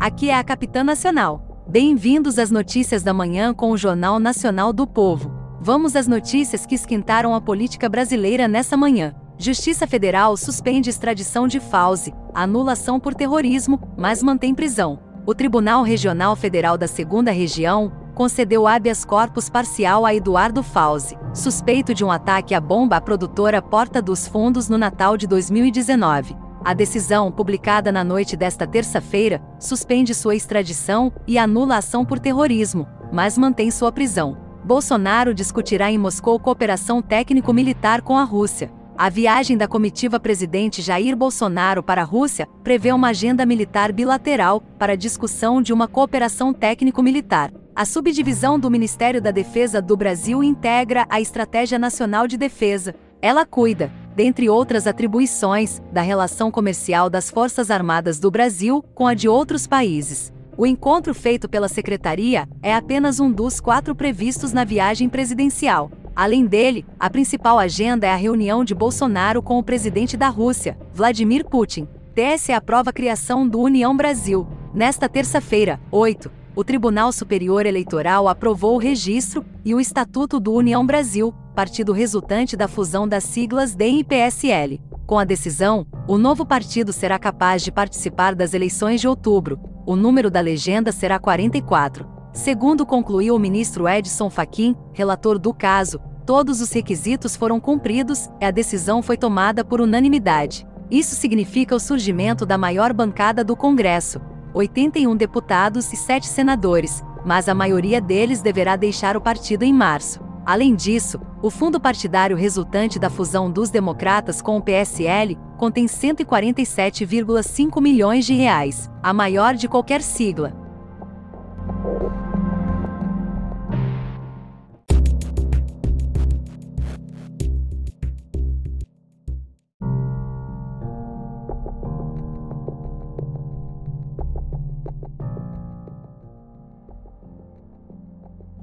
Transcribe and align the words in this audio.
Aqui 0.00 0.28
é 0.28 0.34
a 0.34 0.42
Capitã 0.42 0.82
Nacional. 0.82 1.64
Bem-vindos 1.68 2.36
às 2.36 2.50
notícias 2.50 3.04
da 3.04 3.14
manhã 3.14 3.54
com 3.54 3.70
o 3.70 3.76
Jornal 3.76 4.18
Nacional 4.18 4.72
do 4.72 4.88
Povo. 4.88 5.32
Vamos 5.60 5.94
às 5.94 6.08
notícias 6.08 6.66
que 6.66 6.74
esquentaram 6.74 7.32
a 7.32 7.40
política 7.40 7.88
brasileira 7.88 8.48
nessa 8.48 8.76
manhã. 8.76 9.14
Justiça 9.38 9.86
Federal 9.86 10.36
suspende 10.36 10.90
extradição 10.90 11.46
de 11.46 11.60
Fauzi, 11.60 12.12
anulação 12.34 12.98
por 12.98 13.14
terrorismo, 13.14 13.80
mas 13.96 14.20
mantém 14.20 14.52
prisão. 14.52 14.98
O 15.24 15.32
Tribunal 15.32 15.84
Regional 15.84 16.34
Federal 16.34 16.76
da 16.76 16.88
Segunda 16.88 17.30
Região 17.30 17.92
concedeu 18.16 18.66
habeas 18.66 19.04
corpus 19.04 19.48
parcial 19.48 20.04
a 20.04 20.12
Eduardo 20.12 20.60
Fauzi, 20.60 21.16
suspeito 21.32 21.94
de 21.94 22.04
um 22.04 22.10
ataque 22.10 22.52
à 22.52 22.60
bomba 22.60 22.96
à 22.96 23.00
produtora 23.00 23.62
Porta 23.62 24.02
dos 24.02 24.26
Fundos 24.26 24.68
no 24.68 24.76
Natal 24.76 25.16
de 25.16 25.28
2019. 25.28 26.45
A 26.66 26.74
decisão, 26.74 27.30
publicada 27.30 27.92
na 27.92 28.02
noite 28.02 28.36
desta 28.36 28.66
terça-feira, 28.66 29.40
suspende 29.56 30.12
sua 30.12 30.34
extradição 30.34 31.12
e 31.24 31.38
anula 31.38 31.76
a 31.76 31.78
ação 31.78 32.04
por 32.04 32.18
terrorismo, 32.18 32.88
mas 33.12 33.38
mantém 33.38 33.70
sua 33.70 33.92
prisão. 33.92 34.36
Bolsonaro 34.64 35.32
discutirá 35.32 35.92
em 35.92 35.96
Moscou 35.96 36.40
cooperação 36.40 37.00
técnico-militar 37.00 38.02
com 38.02 38.18
a 38.18 38.24
Rússia. 38.24 38.68
A 38.98 39.08
viagem 39.08 39.56
da 39.56 39.68
comitiva 39.68 40.18
presidente 40.18 40.82
Jair 40.82 41.14
Bolsonaro 41.14 41.84
para 41.84 42.02
a 42.02 42.04
Rússia 42.04 42.48
prevê 42.64 42.90
uma 42.90 43.10
agenda 43.10 43.46
militar 43.46 43.92
bilateral 43.92 44.60
para 44.76 44.96
discussão 44.96 45.62
de 45.62 45.72
uma 45.72 45.86
cooperação 45.86 46.52
técnico-militar. 46.52 47.52
A 47.76 47.84
subdivisão 47.84 48.58
do 48.58 48.68
Ministério 48.68 49.22
da 49.22 49.30
Defesa 49.30 49.80
do 49.80 49.96
Brasil 49.96 50.42
integra 50.42 51.06
a 51.08 51.20
Estratégia 51.20 51.78
Nacional 51.78 52.26
de 52.26 52.36
Defesa. 52.36 52.92
Ela 53.22 53.46
cuida, 53.46 53.92
dentre 54.16 54.48
outras 54.48 54.86
atribuições, 54.86 55.82
da 55.92 56.00
relação 56.00 56.50
comercial 56.50 57.10
das 57.10 57.30
Forças 57.30 57.70
Armadas 57.70 58.18
do 58.18 58.30
Brasil 58.30 58.82
com 58.94 59.06
a 59.06 59.12
de 59.12 59.28
outros 59.28 59.66
países. 59.66 60.32
O 60.56 60.66
encontro 60.66 61.14
feito 61.14 61.46
pela 61.50 61.68
Secretaria 61.68 62.48
é 62.62 62.74
apenas 62.74 63.20
um 63.20 63.30
dos 63.30 63.60
quatro 63.60 63.94
previstos 63.94 64.54
na 64.54 64.64
viagem 64.64 65.06
presidencial. 65.06 65.90
Além 66.16 66.46
dele, 66.46 66.86
a 66.98 67.10
principal 67.10 67.58
agenda 67.58 68.06
é 68.06 68.10
a 68.10 68.16
reunião 68.16 68.64
de 68.64 68.74
Bolsonaro 68.74 69.42
com 69.42 69.58
o 69.58 69.62
presidente 69.62 70.16
da 70.16 70.30
Rússia, 70.30 70.78
Vladimir 70.94 71.44
Putin. 71.44 71.86
TSE 72.14 72.52
aprova 72.52 72.88
a 72.88 72.94
criação 72.94 73.46
do 73.46 73.60
União 73.60 73.94
Brasil. 73.94 74.48
Nesta 74.72 75.10
terça-feira, 75.10 75.78
8, 75.92 76.30
o 76.54 76.64
Tribunal 76.64 77.12
Superior 77.12 77.66
Eleitoral 77.66 78.26
aprovou 78.26 78.76
o 78.76 78.78
registro 78.78 79.44
e 79.62 79.74
o 79.74 79.80
Estatuto 79.80 80.40
do 80.40 80.54
União 80.54 80.86
Brasil, 80.86 81.34
partido 81.56 81.90
resultante 81.90 82.54
da 82.54 82.68
fusão 82.68 83.08
das 83.08 83.24
siglas 83.24 83.74
DEM 83.74 84.00
e 84.00 84.04
PSL. 84.04 84.78
Com 85.06 85.18
a 85.18 85.24
decisão, 85.24 85.86
o 86.06 86.18
novo 86.18 86.44
partido 86.44 86.92
será 86.92 87.18
capaz 87.18 87.62
de 87.62 87.72
participar 87.72 88.34
das 88.34 88.52
eleições 88.52 89.00
de 89.00 89.08
outubro. 89.08 89.58
O 89.86 89.96
número 89.96 90.30
da 90.30 90.38
legenda 90.38 90.92
será 90.92 91.18
44. 91.18 92.06
Segundo 92.34 92.84
concluiu 92.84 93.34
o 93.34 93.38
ministro 93.38 93.88
Edson 93.88 94.28
Fachin, 94.28 94.76
relator 94.92 95.38
do 95.38 95.54
caso, 95.54 95.98
todos 96.26 96.60
os 96.60 96.70
requisitos 96.70 97.34
foram 97.34 97.58
cumpridos 97.58 98.28
e 98.38 98.44
a 98.44 98.50
decisão 98.50 99.00
foi 99.00 99.16
tomada 99.16 99.64
por 99.64 99.80
unanimidade. 99.80 100.66
Isso 100.90 101.14
significa 101.14 101.74
o 101.74 101.80
surgimento 101.80 102.44
da 102.44 102.58
maior 102.58 102.92
bancada 102.92 103.42
do 103.42 103.56
Congresso, 103.56 104.20
81 104.52 105.16
deputados 105.16 105.90
e 105.90 105.96
7 105.96 106.26
senadores, 106.26 107.02
mas 107.24 107.48
a 107.48 107.54
maioria 107.54 107.98
deles 107.98 108.42
deverá 108.42 108.76
deixar 108.76 109.16
o 109.16 109.22
partido 109.22 109.62
em 109.62 109.72
março. 109.72 110.25
Além 110.46 110.76
disso, 110.76 111.20
o 111.42 111.50
fundo 111.50 111.80
partidário 111.80 112.36
resultante 112.36 113.00
da 113.00 113.10
fusão 113.10 113.50
dos 113.50 113.68
democratas 113.68 114.40
com 114.40 114.56
o 114.56 114.62
PSL 114.62 115.36
contém 115.58 115.86
147,5 115.86 117.82
milhões 117.82 118.24
de 118.24 118.32
reais, 118.32 118.88
a 119.02 119.12
maior 119.12 119.54
de 119.56 119.66
qualquer 119.66 120.00
sigla. 120.00 120.54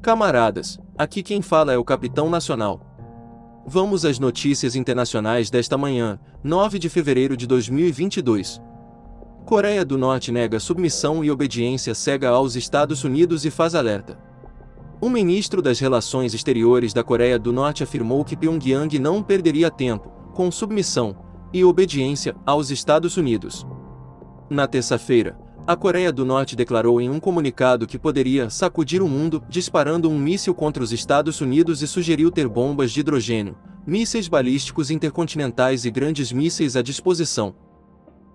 Camaradas, 0.02 0.80
aqui 0.98 1.24
quem 1.24 1.42
fala 1.42 1.74
é 1.74 1.78
o 1.78 1.84
Capitão 1.84 2.30
Nacional. 2.30 2.80
Vamos 3.66 4.06
às 4.06 4.20
notícias 4.20 4.76
internacionais 4.76 5.50
desta 5.50 5.78
manhã, 5.78 6.20
9 6.44 6.78
de 6.78 6.90
fevereiro 6.90 7.38
de 7.38 7.48
2022. 7.48 8.62
Coreia 9.46 9.84
do 9.84 9.98
Norte 9.98 10.31
nega 10.31 10.59
submissão 10.59 11.24
e 11.24 11.31
obediência 11.31 11.94
cega 11.94 12.30
aos 12.30 12.56
Estados 12.56 13.04
Unidos 13.04 13.46
e 13.46 13.52
faz 13.52 13.76
alerta. 13.76 14.18
O 15.02 15.09
ministro 15.09 15.62
das 15.62 15.80
Relações 15.80 16.34
Exteriores 16.34 16.94
da 16.94 17.04
Coreia 17.04 17.38
do 17.38 17.52
Norte 17.52 17.84
afirmou 17.84 18.24
que 18.24 18.38
Pyongyang 18.38 18.98
não 19.00 19.22
perderia 19.22 19.70
tempo 19.70 20.10
com 20.34 20.50
submissão 20.50 21.16
e 21.52 21.64
obediência 21.64 22.36
aos 22.46 22.72
Estados 22.72 23.18
Unidos. 23.18 23.66
Na 24.50 24.66
terça-feira, 24.68 25.38
a 25.66 25.78
Coreia 25.78 26.12
do 26.12 26.25
Norte 26.25 26.57
declarou 26.57 27.00
em 27.00 27.09
um 27.09 27.22
comunicado 27.22 27.88
que 27.88 27.97
poderia 27.97 28.50
sacudir 28.50 29.01
o 29.01 29.07
mundo 29.07 29.41
disparando 29.47 30.09
um 30.09 30.19
míssil 30.19 30.53
contra 30.53 30.84
os 30.84 30.91
Estados 30.91 31.40
Unidos 31.40 31.81
e 31.81 31.88
sugeriu 31.88 32.29
ter 32.29 32.50
bombas 32.50 32.91
de 32.91 33.00
hidrogênio, 33.00 33.56
mísseis 33.88 34.28
balísticos 34.28 34.91
intercontinentais 34.91 35.85
e 35.85 35.91
grandes 35.91 36.34
mísseis 36.34 36.75
à 36.75 36.81
disposição. 36.81 37.56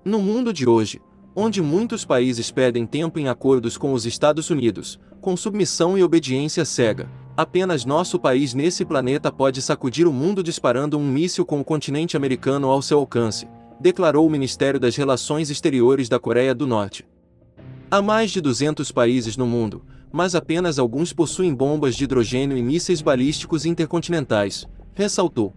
No 0.03 0.21
mundo 0.21 0.55
de 0.55 0.67
hoje, 0.67 1.03
onde 1.37 1.61
muitos 1.61 2.03
países 2.03 2.51
perdem 2.51 2.87
tempo 2.87 3.19
em 3.19 3.29
acordos 3.29 3.77
com 3.77 3.93
os 3.93 4.07
Estados 4.07 4.49
Unidos, 4.49 4.99
com 5.21 5.37
submissão 5.37 5.99
e 5.99 6.03
obediência 6.03 6.65
cega, 6.65 7.11
apenas 7.37 7.85
nosso 7.85 8.19
país 8.19 8.55
nesse 8.55 8.87
planeta 8.87 9.31
pode 9.31 9.61
sacudir 9.61 10.07
o 10.07 10.13
mundo 10.13 10.43
disparando 10.43 10.97
um 10.97 11.07
míssil 11.07 11.45
com 11.45 11.61
o 11.61 11.65
continente 11.65 12.17
americano 12.17 12.69
ao 12.69 12.81
seu 12.81 12.99
alcance, 12.99 13.47
declarou 13.79 14.27
o 14.27 14.31
Ministério 14.31 14.81
das 14.81 14.97
Relações 14.97 15.51
Exteriores 15.51 16.09
da 16.09 16.19
Coreia 16.19 16.55
do 16.55 16.67
Norte. 16.67 17.05
Há 17.91 18.03
mais 18.03 18.31
de 18.31 18.43
200 18.43 18.93
países 18.93 19.35
no 19.39 19.47
mundo, 19.47 19.83
mas 20.13 20.35
apenas 20.35 20.79
alguns 20.79 21.15
possuem 21.15 21.55
bombas 21.55 21.97
de 21.97 22.05
hidrogênio 22.05 22.55
e 22.55 22.63
mísseis 22.63 23.01
balísticos 23.01 23.65
intercontinentais, 23.65 24.67
ressaltou. 24.95 25.55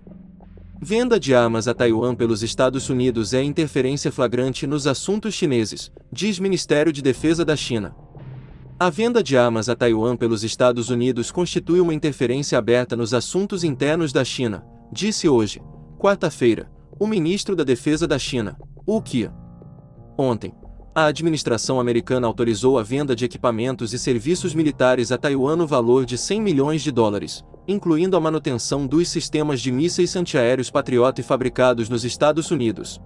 Venda 0.82 1.20
de 1.20 1.36
armas 1.36 1.68
a 1.68 1.74
Taiwan 1.74 2.16
pelos 2.16 2.42
Estados 2.42 2.90
Unidos 2.90 3.34
é 3.34 3.44
interferência 3.44 4.14
flagrante 4.14 4.66
nos 4.66 4.88
assuntos 4.88 5.34
chineses, 5.34 5.92
diz 6.10 6.40
Ministério 6.40 6.94
de 6.94 7.02
Defesa 7.02 7.44
da 7.44 7.56
China. 7.58 7.94
A 8.80 8.90
venda 8.90 9.22
de 9.22 9.38
armas 9.38 9.68
a 9.68 9.76
Taiwan 9.76 10.16
pelos 10.16 10.42
Estados 10.42 10.90
Unidos 10.90 11.32
constitui 11.32 11.82
uma 11.82 11.94
interferência 11.94 12.58
aberta 12.58 12.96
nos 12.96 13.14
assuntos 13.14 13.62
internos 13.64 14.14
da 14.14 14.24
China, 14.24 14.64
disse 14.90 15.28
hoje, 15.28 15.62
quarta-feira, 16.00 16.72
o 16.98 17.06
ministro 17.06 17.58
da 17.58 17.66
Defesa 17.66 18.08
da 18.08 18.18
China, 18.18 18.58
Wu 18.88 19.02
Qia. 19.02 19.34
Ontem, 20.18 20.54
a 20.94 21.06
administração 21.06 21.80
americana 21.80 22.28
autorizou 22.28 22.78
a 22.78 22.84
venda 22.84 23.16
de 23.16 23.24
equipamentos 23.24 23.94
e 23.94 24.00
serviços 24.00 24.54
militares 24.54 25.12
a 25.12 25.18
Taiwan 25.18 25.56
no 25.56 25.66
valor 25.66 26.06
de 26.06 26.18
100 26.18 26.42
milhões 26.42 26.82
de 26.82 26.92
dólares, 26.92 27.46
incluindo 27.66 28.18
a 28.18 28.20
manutenção 28.20 28.86
dos 28.86 29.08
sistemas 29.08 29.62
de 29.62 29.72
mísseis 29.72 30.16
antiaéreos 30.18 30.70
Patriot 30.70 31.24
fabricados 31.24 31.88
nos 31.88 32.04
Estados 32.04 32.52
Unidos. 32.52 33.00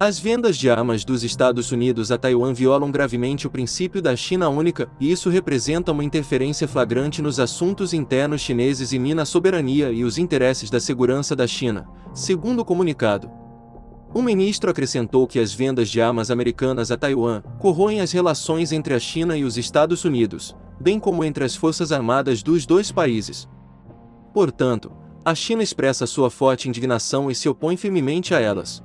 As 0.00 0.18
vendas 0.18 0.58
de 0.58 0.68
armas 0.68 1.04
dos 1.04 1.22
Estados 1.22 1.70
Unidos 1.70 2.10
a 2.10 2.18
Taiwan 2.18 2.52
violam 2.52 2.90
gravemente 2.90 3.46
o 3.46 3.50
princípio 3.50 4.02
da 4.02 4.14
China 4.14 4.48
única, 4.48 4.90
e 5.00 5.10
isso 5.10 5.30
representa 5.30 5.92
uma 5.92 6.04
interferência 6.04 6.68
flagrante 6.68 7.22
nos 7.22 7.38
assuntos 7.38 7.94
internos 7.94 8.42
chineses 8.42 8.92
e 8.92 8.98
mina 8.98 9.22
a 9.22 9.26
soberania 9.26 9.90
e 9.92 10.04
os 10.04 10.18
interesses 10.18 10.68
da 10.68 10.80
segurança 10.80 11.34
da 11.36 11.46
China, 11.46 11.88
segundo 12.12 12.60
o 12.60 12.64
comunicado. 12.64 13.45
O 14.16 14.22
ministro 14.22 14.70
acrescentou 14.70 15.26
que 15.26 15.38
as 15.38 15.52
vendas 15.52 15.90
de 15.90 16.00
armas 16.00 16.30
americanas 16.30 16.90
a 16.90 16.96
Taiwan 16.96 17.42
corroem 17.58 18.00
as 18.00 18.12
relações 18.12 18.72
entre 18.72 18.94
a 18.94 18.98
China 18.98 19.36
e 19.36 19.44
os 19.44 19.58
Estados 19.58 20.06
Unidos, 20.06 20.56
bem 20.80 20.98
como 20.98 21.22
entre 21.22 21.44
as 21.44 21.54
forças 21.54 21.92
armadas 21.92 22.42
dos 22.42 22.64
dois 22.64 22.90
países. 22.90 23.46
Portanto, 24.32 24.90
a 25.22 25.34
China 25.34 25.62
expressa 25.62 26.06
sua 26.06 26.30
forte 26.30 26.66
indignação 26.66 27.30
e 27.30 27.34
se 27.34 27.46
opõe 27.46 27.76
firmemente 27.76 28.34
a 28.34 28.40
elas. 28.40 28.82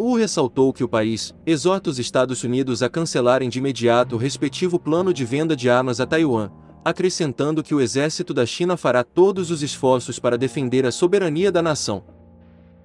Wu 0.00 0.16
ressaltou 0.16 0.72
que 0.72 0.82
o 0.82 0.88
país 0.88 1.34
exorta 1.44 1.90
os 1.90 1.98
Estados 1.98 2.42
Unidos 2.42 2.82
a 2.82 2.88
cancelarem 2.88 3.50
de 3.50 3.58
imediato 3.58 4.14
o 4.14 4.18
respectivo 4.18 4.78
plano 4.78 5.12
de 5.12 5.26
venda 5.26 5.54
de 5.54 5.68
armas 5.68 6.00
a 6.00 6.06
Taiwan, 6.06 6.50
acrescentando 6.82 7.62
que 7.62 7.74
o 7.74 7.82
exército 7.82 8.32
da 8.32 8.46
China 8.46 8.78
fará 8.78 9.04
todos 9.04 9.50
os 9.50 9.62
esforços 9.62 10.18
para 10.18 10.38
defender 10.38 10.86
a 10.86 10.90
soberania 10.90 11.52
da 11.52 11.60
nação. 11.60 12.02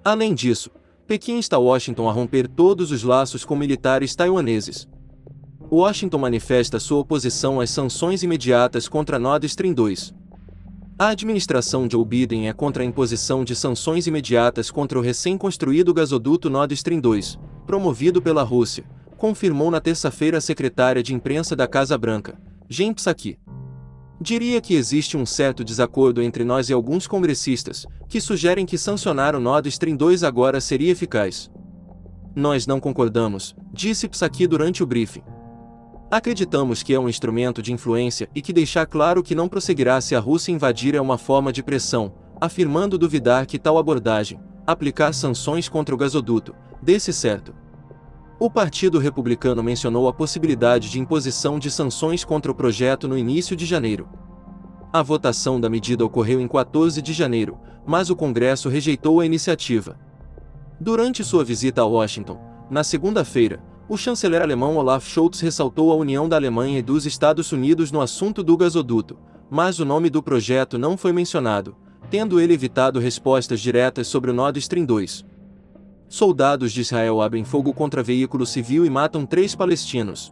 Além 0.03 0.33
disso, 0.33 0.69
Pequim 1.05 1.37
está 1.37 1.57
Washington 1.57 2.07
a 2.07 2.13
romper 2.13 2.47
todos 2.47 2.91
os 2.91 3.03
laços 3.03 3.43
com 3.43 3.55
militares 3.57 4.15
taiwaneses. 4.15 4.87
Washington 5.69 6.17
manifesta 6.17 6.79
sua 6.79 6.99
oposição 6.99 7.59
às 7.59 7.71
sanções 7.71 8.23
imediatas 8.23 8.87
contra 8.87 9.19
Nord 9.19 9.45
Stream 9.45 9.73
2. 9.73 10.13
A 10.97 11.07
administração 11.07 11.89
Joe 11.91 12.05
Biden 12.05 12.47
é 12.47 12.53
contra 12.53 12.83
a 12.83 12.85
imposição 12.85 13.43
de 13.43 13.53
sanções 13.53 14.07
imediatas 14.07 14.71
contra 14.71 14.97
o 14.97 15.01
recém-construído 15.01 15.93
gasoduto 15.93 16.49
Nord 16.49 16.73
Stream 16.73 17.01
2, 17.01 17.37
promovido 17.65 18.21
pela 18.21 18.43
Rússia, 18.43 18.85
confirmou 19.17 19.69
na 19.69 19.81
terça-feira 19.81 20.37
a 20.37 20.41
secretária 20.41 21.03
de 21.03 21.13
imprensa 21.13 21.53
da 21.55 21.67
Casa 21.67 21.97
Branca, 21.97 22.39
Jen 22.69 22.93
Psaki. 22.93 23.37
Diria 24.21 24.61
que 24.61 24.75
existe 24.75 25.17
um 25.17 25.25
certo 25.25 25.65
desacordo 25.65 26.21
entre 26.21 26.45
nós 26.45 26.69
e 26.69 26.73
alguns 26.73 27.07
congressistas, 27.07 27.85
que 28.13 28.21
sugerem 28.21 28.63
que 28.63 28.77
sancionar 28.77 29.35
o 29.35 29.39
Nord 29.39 29.67
Stream 29.69 29.97
2 29.97 30.23
agora 30.23 30.61
seria 30.61 30.91
eficaz. 30.91 31.49
Nós 32.35 32.67
não 32.67 32.79
concordamos, 32.79 33.55
disse 33.73 34.07
Psaki 34.07 34.45
durante 34.45 34.83
o 34.83 34.85
briefing. 34.85 35.23
Acreditamos 36.11 36.83
que 36.83 36.93
é 36.93 36.99
um 36.99 37.09
instrumento 37.09 37.59
de 37.59 37.73
influência 37.73 38.29
e 38.35 38.39
que 38.39 38.53
deixar 38.53 38.85
claro 38.85 39.23
que 39.23 39.33
não 39.33 39.49
prosseguirá 39.49 39.99
se 39.99 40.13
a 40.13 40.19
Rússia 40.19 40.51
invadir 40.51 40.93
é 40.93 41.01
uma 41.01 41.17
forma 41.17 41.51
de 41.51 41.63
pressão, 41.63 42.13
afirmando 42.39 42.99
duvidar 42.99 43.47
que 43.47 43.57
tal 43.57 43.79
abordagem, 43.79 44.39
aplicar 44.67 45.11
sanções 45.11 45.67
contra 45.67 45.95
o 45.95 45.97
gasoduto, 45.97 46.53
desse 46.83 47.11
certo. 47.11 47.51
O 48.39 48.47
Partido 48.47 48.99
Republicano 48.99 49.63
mencionou 49.63 50.07
a 50.07 50.13
possibilidade 50.13 50.91
de 50.91 50.99
imposição 50.99 51.57
de 51.57 51.71
sanções 51.71 52.23
contra 52.23 52.51
o 52.51 52.55
projeto 52.55 53.07
no 53.07 53.17
início 53.17 53.55
de 53.55 53.65
janeiro. 53.65 54.07
A 54.95 55.01
votação 55.01 55.59
da 55.59 55.71
medida 55.71 56.05
ocorreu 56.05 56.39
em 56.39 56.47
14 56.47 57.01
de 57.01 57.13
janeiro, 57.13 57.57
mas 57.83 58.11
o 58.11 58.15
Congresso 58.15 58.69
rejeitou 58.69 59.19
a 59.19 59.25
iniciativa. 59.25 59.97
Durante 60.79 61.23
sua 61.23 61.43
visita 61.43 61.81
a 61.81 61.85
Washington, 61.85 62.39
na 62.69 62.83
segunda-feira, 62.83 63.59
o 63.89 63.97
chanceler 63.97 64.43
alemão 64.43 64.77
Olaf 64.77 65.09
Scholz 65.09 65.39
ressaltou 65.39 65.91
a 65.91 65.95
união 65.95 66.29
da 66.29 66.35
Alemanha 66.35 66.77
e 66.77 66.83
dos 66.83 67.07
Estados 67.07 67.51
Unidos 67.51 67.91
no 67.91 68.01
assunto 68.01 68.43
do 68.43 68.55
gasoduto, 68.55 69.17
mas 69.49 69.79
o 69.79 69.85
nome 69.85 70.11
do 70.11 70.21
projeto 70.21 70.77
não 70.77 70.95
foi 70.95 71.11
mencionado, 71.11 71.75
tendo 72.11 72.39
ele 72.39 72.53
evitado 72.53 72.99
respostas 72.99 73.59
diretas 73.59 74.05
sobre 74.05 74.29
o 74.29 74.33
Nord 74.33 74.59
Stream 74.59 74.85
2. 74.85 75.25
Soldados 76.07 76.71
de 76.71 76.81
Israel 76.81 77.19
abrem 77.19 77.43
fogo 77.43 77.73
contra 77.73 78.03
veículo 78.03 78.45
civil 78.45 78.85
e 78.85 78.91
matam 78.91 79.25
três 79.25 79.55
palestinos. 79.55 80.31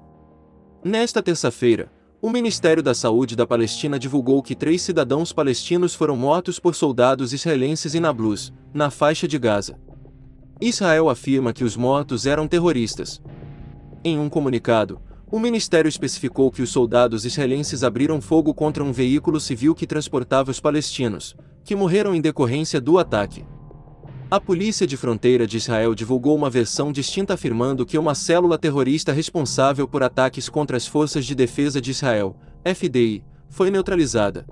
Nesta 0.83 1.23
terça-feira, 1.23 1.91
o 2.21 2.29
Ministério 2.29 2.83
da 2.83 2.93
Saúde 2.93 3.35
da 3.35 3.47
Palestina 3.47 3.97
divulgou 3.97 4.43
que 4.43 4.53
três 4.53 4.83
cidadãos 4.83 5.33
palestinos 5.33 5.95
foram 5.95 6.15
mortos 6.15 6.59
por 6.59 6.75
soldados 6.75 7.33
israelenses 7.33 7.95
em 7.95 7.99
Nablus, 7.99 8.53
na 8.71 8.91
faixa 8.91 9.27
de 9.27 9.39
Gaza. 9.39 9.75
Israel 10.61 11.09
afirma 11.09 11.51
que 11.51 11.63
os 11.63 11.75
mortos 11.75 12.27
eram 12.27 12.47
terroristas. 12.47 13.19
Em 14.03 14.19
um 14.19 14.29
comunicado, 14.29 15.01
o 15.31 15.39
ministério 15.39 15.89
especificou 15.89 16.51
que 16.51 16.61
os 16.61 16.69
soldados 16.69 17.25
israelenses 17.25 17.83
abriram 17.83 18.21
fogo 18.21 18.53
contra 18.53 18.83
um 18.83 18.91
veículo 18.91 19.39
civil 19.39 19.73
que 19.73 19.87
transportava 19.87 20.51
os 20.51 20.59
palestinos, 20.59 21.35
que 21.63 21.75
morreram 21.75 22.13
em 22.13 22.21
decorrência 22.21 22.79
do 22.79 22.99
ataque. 22.99 23.43
A 24.31 24.39
Polícia 24.39 24.87
de 24.87 24.95
Fronteira 24.95 25.45
de 25.45 25.57
Israel 25.57 25.93
divulgou 25.93 26.37
uma 26.37 26.49
versão 26.49 26.89
distinta 26.89 27.33
afirmando 27.33 27.85
que 27.85 27.97
uma 27.97 28.15
célula 28.15 28.57
terrorista 28.57 29.11
responsável 29.11 29.85
por 29.85 30.03
ataques 30.03 30.47
contra 30.47 30.77
as 30.77 30.87
Forças 30.87 31.25
de 31.25 31.35
Defesa 31.35 31.81
de 31.81 31.91
Israel, 31.91 32.37
FDI, 32.63 33.25
foi 33.49 33.69
neutralizada. 33.69 34.45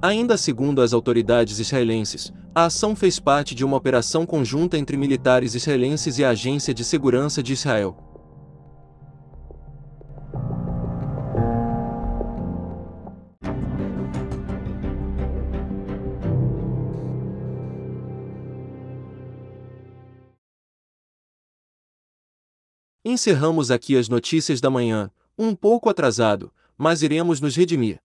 Ainda 0.00 0.38
segundo 0.38 0.80
as 0.80 0.94
autoridades 0.94 1.58
israelenses, 1.58 2.32
a 2.54 2.64
ação 2.64 2.96
fez 2.96 3.20
parte 3.20 3.54
de 3.54 3.62
uma 3.62 3.76
operação 3.76 4.24
conjunta 4.24 4.78
entre 4.78 4.96
militares 4.96 5.54
israelenses 5.54 6.18
e 6.18 6.24
a 6.24 6.30
Agência 6.30 6.72
de 6.72 6.82
Segurança 6.82 7.42
de 7.42 7.52
Israel. 7.52 8.13
Encerramos 23.06 23.70
aqui 23.70 23.98
as 23.98 24.08
notícias 24.08 24.62
da 24.62 24.70
manhã, 24.70 25.10
um 25.36 25.54
pouco 25.54 25.90
atrasado, 25.90 26.50
mas 26.74 27.02
iremos 27.02 27.38
nos 27.38 27.54
redimir. 27.54 28.00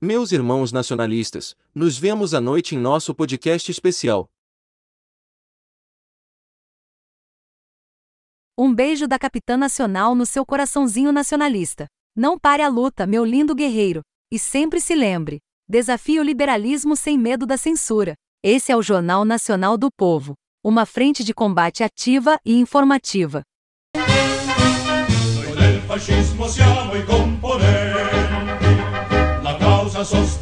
Meus 0.00 0.30
irmãos 0.30 0.70
nacionalistas, 0.70 1.56
nos 1.74 1.98
vemos 1.98 2.32
à 2.32 2.40
noite 2.40 2.76
em 2.76 2.78
nosso 2.78 3.12
podcast 3.12 3.68
especial. 3.68 4.30
Um 8.56 8.72
beijo 8.72 9.08
da 9.08 9.18
Capitã 9.18 9.56
Nacional 9.56 10.14
no 10.14 10.24
seu 10.24 10.46
coraçãozinho 10.46 11.10
nacionalista. 11.10 11.88
Não 12.14 12.38
pare 12.38 12.62
a 12.62 12.68
luta, 12.68 13.04
meu 13.08 13.24
lindo 13.24 13.56
guerreiro. 13.56 14.02
E 14.30 14.38
sempre 14.38 14.80
se 14.80 14.94
lembre: 14.94 15.40
desafie 15.68 16.20
o 16.20 16.22
liberalismo 16.22 16.94
sem 16.94 17.18
medo 17.18 17.44
da 17.44 17.56
censura. 17.56 18.14
Esse 18.40 18.70
é 18.70 18.76
o 18.76 18.82
Jornal 18.82 19.24
Nacional 19.24 19.76
do 19.76 19.90
Povo. 19.90 20.34
Uma 20.62 20.86
frente 20.86 21.24
de 21.24 21.34
combate 21.34 21.82
ativa 21.82 22.38
e 22.44 22.54
informativa. 22.54 23.42
Fascismo 25.92 26.48
siamo 26.48 26.94
i 26.94 27.04
componenti, 27.04 28.76
la 29.42 29.56
causa 29.58 30.02
sosterrà 30.02 30.41